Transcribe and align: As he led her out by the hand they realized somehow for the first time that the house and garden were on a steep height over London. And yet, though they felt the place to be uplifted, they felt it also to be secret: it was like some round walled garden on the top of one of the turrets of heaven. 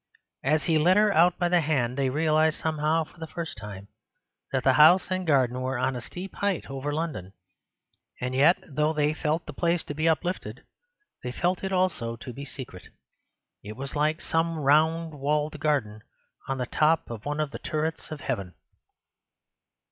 As 0.43 0.63
he 0.63 0.79
led 0.79 0.97
her 0.97 1.13
out 1.13 1.37
by 1.37 1.47
the 1.47 1.61
hand 1.61 1.95
they 1.95 2.09
realized 2.09 2.57
somehow 2.59 3.03
for 3.03 3.19
the 3.19 3.27
first 3.27 3.55
time 3.55 3.87
that 4.51 4.63
the 4.63 4.73
house 4.73 5.11
and 5.11 5.27
garden 5.27 5.61
were 5.61 5.77
on 5.77 5.95
a 5.95 6.01
steep 6.01 6.33
height 6.37 6.71
over 6.71 6.91
London. 6.91 7.33
And 8.19 8.33
yet, 8.33 8.57
though 8.67 8.93
they 8.93 9.13
felt 9.13 9.45
the 9.45 9.53
place 9.53 9.83
to 9.83 9.93
be 9.93 10.09
uplifted, 10.09 10.63
they 11.21 11.31
felt 11.31 11.63
it 11.63 11.71
also 11.71 12.15
to 12.15 12.33
be 12.33 12.45
secret: 12.45 12.87
it 13.61 13.77
was 13.77 13.95
like 13.95 14.21
some 14.21 14.57
round 14.57 15.13
walled 15.13 15.59
garden 15.59 16.01
on 16.47 16.57
the 16.57 16.65
top 16.65 17.11
of 17.11 17.23
one 17.23 17.39
of 17.39 17.51
the 17.51 17.59
turrets 17.59 18.09
of 18.09 18.21
heaven. 18.21 18.55